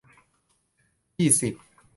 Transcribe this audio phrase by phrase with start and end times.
[1.19, 1.53] ยี่สิบ